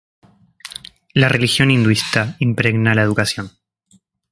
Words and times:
La 1.13 1.29
religión 1.29 1.69
hinduista 1.69 2.35
impregna 2.39 2.95
la 2.95 3.03
educación. 3.03 3.51